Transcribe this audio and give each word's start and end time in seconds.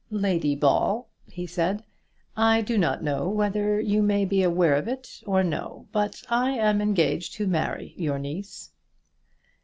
"Lady 0.09 0.55
Ball," 0.55 1.07
he 1.27 1.45
said, 1.45 1.83
"I 2.35 2.61
do 2.63 2.75
not 2.75 3.03
know 3.03 3.29
whether 3.29 3.79
you 3.79 4.01
may 4.01 4.25
be 4.25 4.41
aware 4.41 4.73
of 4.73 4.87
it 4.87 5.21
or 5.27 5.43
no, 5.43 5.87
but 5.91 6.23
I 6.27 6.53
am 6.53 6.81
engaged 6.81 7.35
to 7.35 7.45
marry 7.45 7.93
your 7.95 8.17
niece." 8.17 8.71